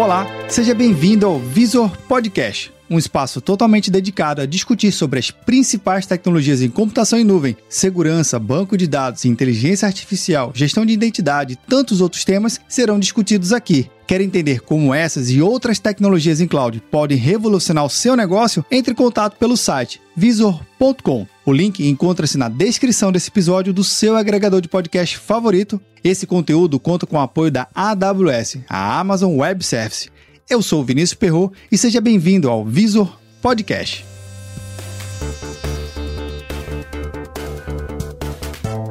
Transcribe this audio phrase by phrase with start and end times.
[0.00, 6.06] Olá, seja bem-vindo ao Visor Podcast, um espaço totalmente dedicado a discutir sobre as principais
[6.06, 11.56] tecnologias em computação em nuvem, segurança, banco de dados, inteligência artificial, gestão de identidade e
[11.68, 13.90] tantos outros temas serão discutidos aqui.
[14.06, 18.64] Quer entender como essas e outras tecnologias em cloud podem revolucionar o seu negócio?
[18.70, 21.26] Entre em contato pelo site visor.com.
[21.50, 25.80] O link encontra-se na descrição desse episódio do seu agregador de podcast favorito.
[26.04, 30.08] Esse conteúdo conta com o apoio da AWS, a Amazon Web Service.
[30.48, 34.09] Eu sou o Vinícius Perro e seja bem-vindo ao Visor Podcast.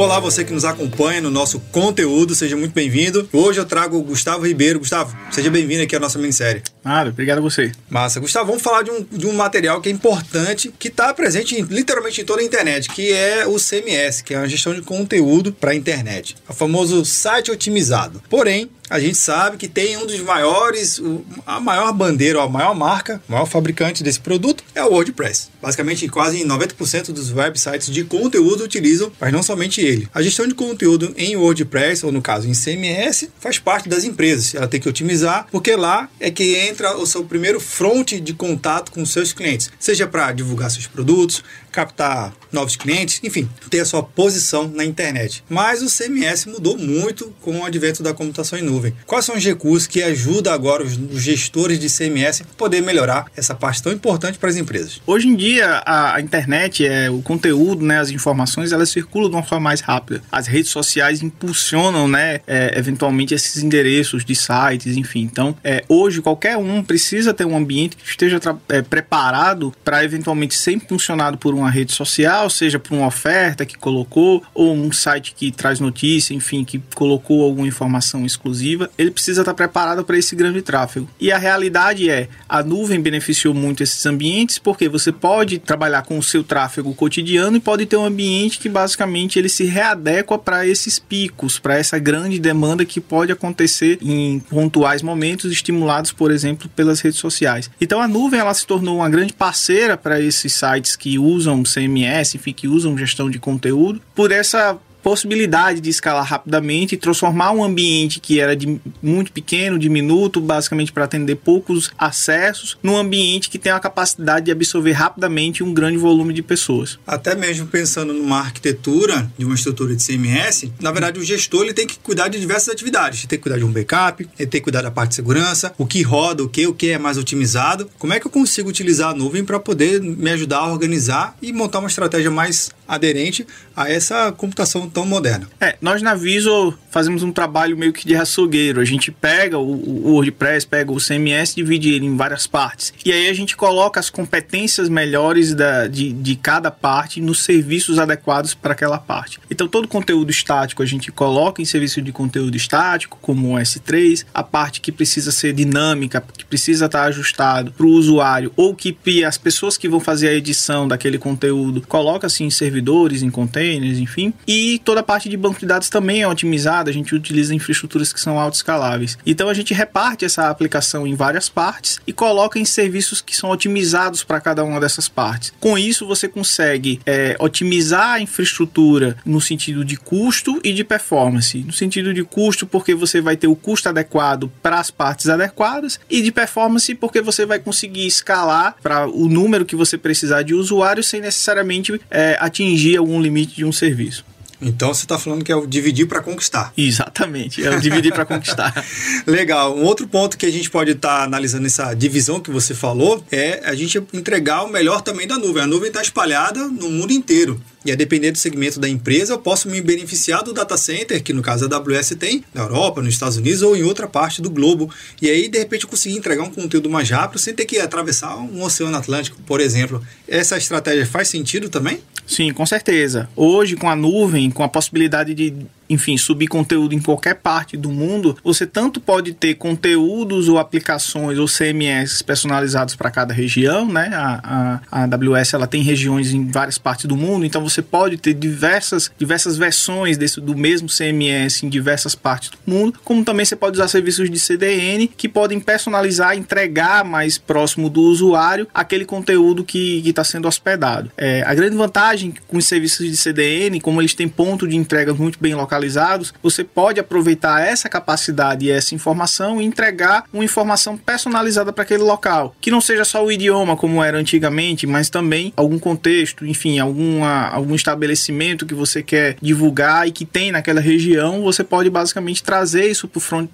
[0.00, 3.28] Olá, você que nos acompanha no nosso conteúdo, seja muito bem-vindo.
[3.30, 4.78] Hoje eu trago o Gustavo Ribeiro.
[4.78, 6.62] Gustavo, seja bem-vindo aqui à nossa minissérie.
[6.82, 7.70] Ah, obrigado a você.
[7.90, 8.18] Massa.
[8.18, 11.64] Gustavo, vamos falar de um, de um material que é importante, que está presente em,
[11.64, 15.52] literalmente em toda a internet, que é o CMS, que é a gestão de conteúdo
[15.52, 16.34] para a internet.
[16.48, 18.22] O famoso site otimizado.
[18.30, 21.00] Porém, a gente sabe que tem um dos maiores,
[21.46, 25.48] a maior bandeira, a maior marca, o maior fabricante desse produto é o WordPress.
[25.62, 30.08] Basicamente, quase 90% dos websites de conteúdo utilizam, mas não somente ele.
[30.12, 34.56] A gestão de conteúdo em WordPress, ou no caso em CMS, faz parte das empresas.
[34.56, 38.90] Ela tem que otimizar, porque lá é que entra o seu primeiro front de contato
[38.90, 43.84] com os seus clientes, seja para divulgar seus produtos, captar novos clientes, enfim, ter a
[43.84, 45.44] sua posição na internet.
[45.48, 48.94] Mas o CMS mudou muito com o advento da computação em nuvem.
[49.06, 53.54] Quais são os recursos que ajudam agora os gestores de CMS a poder melhorar essa
[53.54, 55.00] parte tão importante para as empresas?
[55.06, 59.42] Hoje em dia, a, internet, é, o conteúdo, né, as informações, elas circulam de uma
[59.42, 60.22] forma mais rápida.
[60.30, 65.20] As redes sociais impulsionam, né, é, eventualmente esses endereços de sites, enfim.
[65.20, 70.54] Então, é, hoje, qualquer um precisa ter um ambiente que esteja é, preparado para eventualmente
[70.56, 75.34] ser impulsionado por uma rede social, seja por uma oferta que colocou, ou um site
[75.34, 80.34] que traz notícia, enfim, que colocou alguma informação exclusiva, ele precisa estar preparado para esse
[80.34, 81.08] grande tráfego.
[81.20, 86.18] E a realidade é, a nuvem beneficiou muito esses ambientes porque você pode trabalhar com
[86.18, 90.66] o seu tráfego cotidiano e pode ter um ambiente que basicamente ele se readequa para
[90.66, 96.68] esses picos, para essa grande demanda que pode acontecer em pontuais momentos estimulados, por exemplo,
[96.74, 97.70] pelas redes sociais.
[97.80, 101.62] Então a nuvem ela se tornou uma grande parceira para esses sites que usam usam
[101.62, 107.62] CMS, que usam gestão de conteúdo, por essa possibilidade de escalar rapidamente e transformar um
[107.62, 113.58] ambiente que era de muito pequeno, diminuto, basicamente para atender poucos acessos, num ambiente que
[113.58, 116.98] tem a capacidade de absorver rapidamente um grande volume de pessoas.
[117.06, 121.74] Até mesmo pensando numa arquitetura de uma estrutura de CMS, na verdade o gestor ele
[121.74, 123.20] tem que cuidar de diversas atividades.
[123.20, 125.72] Ele tem que cuidar de um backup, ele tem que cuidar da parte de segurança,
[125.78, 127.90] o que roda, o que, o que é mais otimizado.
[127.98, 131.52] Como é que eu consigo utilizar a nuvem para poder me ajudar a organizar e
[131.52, 133.46] montar uma estratégia mais aderente
[133.76, 135.48] a essa computação tão moderna.
[135.60, 138.80] É, nós na Viso fazemos um trabalho meio que de açougueiro.
[138.80, 142.92] A gente pega o, o WordPress, pega o CMS, divide ele em várias partes.
[143.04, 147.98] E aí a gente coloca as competências melhores da, de, de cada parte nos serviços
[147.98, 149.38] adequados para aquela parte.
[149.50, 154.26] Então todo conteúdo estático a gente coloca em serviço de conteúdo estático, como o S3.
[154.34, 158.96] A parte que precisa ser dinâmica, que precisa estar ajustado para o usuário, ou que
[159.24, 164.32] as pessoas que vão fazer a edição daquele conteúdo, coloca-se em servidores, em containers, enfim.
[164.46, 168.12] E toda a parte de banco de dados também é otimizada, a gente utiliza infraestruturas
[168.12, 169.18] que são autoescaláveis.
[169.24, 173.50] Então a gente reparte essa aplicação em várias partes e coloca em serviços que são
[173.50, 175.52] otimizados para cada uma dessas partes.
[175.60, 181.58] Com isso, você consegue é, otimizar a infraestrutura no sentido de custo e de performance.
[181.58, 186.00] No sentido de custo, porque você vai ter o custo adequado para as partes adequadas,
[186.08, 190.54] e de performance, porque você vai conseguir escalar para o número que você precisar de
[190.54, 194.24] usuários sem necessariamente é, atingir algum limite de um serviço.
[194.60, 196.72] Então você está falando que é o dividir para conquistar.
[196.76, 198.84] Exatamente, é o dividir para conquistar.
[199.26, 199.76] Legal.
[199.76, 203.24] Um outro ponto que a gente pode estar tá analisando essa divisão que você falou
[203.30, 205.62] é a gente entregar o melhor também da nuvem.
[205.62, 207.60] A nuvem está espalhada no mundo inteiro.
[207.84, 211.32] E a depender do segmento da empresa, eu posso me beneficiar do data center, que
[211.32, 214.50] no caso a AWS tem, na Europa, nos Estados Unidos ou em outra parte do
[214.50, 214.90] globo.
[215.20, 218.36] E aí, de repente, eu conseguir entregar um conteúdo mais rápido sem ter que atravessar
[218.36, 220.04] um oceano Atlântico, por exemplo.
[220.28, 222.02] Essa estratégia faz sentido também?
[222.30, 223.28] Sim, com certeza.
[223.34, 225.52] Hoje, com a nuvem, com a possibilidade de
[225.90, 231.36] enfim, subir conteúdo em qualquer parte do mundo, você tanto pode ter conteúdos ou aplicações
[231.36, 234.08] ou CMS personalizados para cada região, né?
[234.14, 238.16] A, a, a AWS ela tem regiões em várias partes do mundo, então você pode
[238.16, 243.44] ter diversas, diversas versões desse, do mesmo CMS em diversas partes do mundo, como também
[243.44, 249.04] você pode usar serviços de CDN que podem personalizar, entregar mais próximo do usuário aquele
[249.04, 251.10] conteúdo que está sendo hospedado.
[251.16, 255.12] É, a grande vantagem com os serviços de CDN, como eles têm ponto de entrega
[255.12, 260.44] muito bem localizado localizados, você pode aproveitar essa capacidade e essa informação e entregar uma
[260.44, 265.08] informação personalizada para aquele local, que não seja só o idioma como era antigamente, mas
[265.08, 270.80] também algum contexto, enfim, alguma, algum estabelecimento que você quer divulgar e que tem naquela
[270.80, 273.50] região, você pode basicamente trazer isso para o front,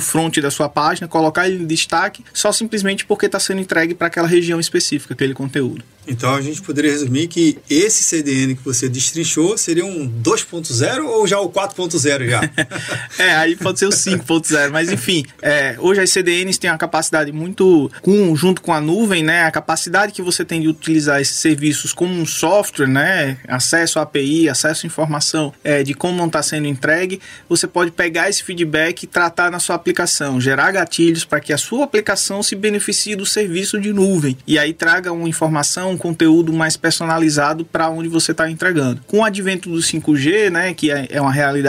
[0.00, 4.08] front da sua página, colocar ele em destaque, só simplesmente porque está sendo entregue para
[4.08, 5.82] aquela região específica, aquele conteúdo.
[6.06, 11.26] Então a gente poderia resumir que esse CDN que você destrinchou seria um 2.0 ou
[11.26, 12.40] já o 4.0 já?
[13.18, 17.32] é, aí pode ser o 5.0, mas enfim, é, hoje as CDNs têm uma capacidade
[17.32, 21.36] muito, com, junto com a nuvem, né, a capacidade que você tem de utilizar esses
[21.36, 26.26] serviços como um software, né, acesso à API, acesso à informação é, de como não
[26.26, 31.24] está sendo entregue, você pode pegar esse feedback e tratar na sua aplicação, gerar gatilhos
[31.24, 35.28] para que a sua aplicação se beneficie do serviço de nuvem e aí traga uma
[35.28, 39.00] informação um conteúdo mais personalizado para onde você está entregando.
[39.06, 41.59] Com o advento do 5G, né, que é, é uma realidade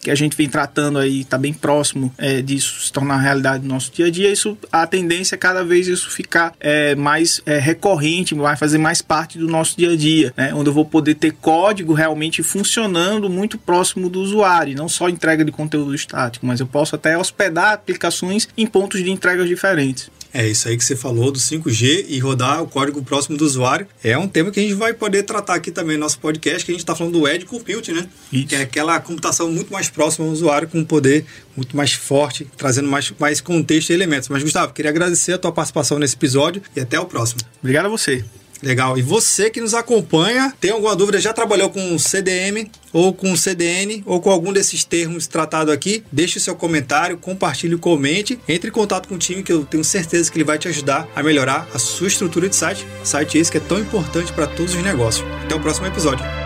[0.00, 3.74] que a gente vem tratando aí, está bem próximo é, disso se tornar realidade no
[3.74, 7.58] nosso dia a dia, isso, a tendência é cada vez isso ficar é, mais é,
[7.58, 11.14] recorrente, vai fazer mais parte do nosso dia a dia, né, onde eu vou poder
[11.14, 16.60] ter código realmente funcionando muito próximo do usuário, não só entrega de conteúdo estático, mas
[16.60, 20.10] eu posso até hospedar aplicações em pontos de entrega diferentes.
[20.34, 23.86] É isso aí que você falou do 5G e rodar o código próximo do usuário.
[24.02, 26.72] É um tema que a gente vai poder tratar aqui também no nosso podcast, que
[26.72, 28.08] a gente está falando do Edge Compute, né?
[28.32, 28.48] Isso.
[28.48, 31.24] Que é aquela computação muito mais próxima ao usuário, com um poder
[31.56, 34.28] muito mais forte, trazendo mais, mais contexto e elementos.
[34.28, 37.40] Mas, Gustavo, queria agradecer a tua participação nesse episódio e até o próximo.
[37.62, 38.24] Obrigado a você.
[38.62, 38.96] Legal.
[38.96, 41.20] E você que nos acompanha, tem alguma dúvida?
[41.20, 46.02] Já trabalhou com CDM ou com CDN ou com algum desses termos tratados aqui?
[46.10, 49.84] Deixe o seu comentário, compartilhe, comente, entre em contato com o time que eu tenho
[49.84, 52.86] certeza que ele vai te ajudar a melhorar a sua estrutura de site.
[53.02, 55.26] Site esse que é tão importante para todos os negócios.
[55.44, 56.43] Até o próximo episódio.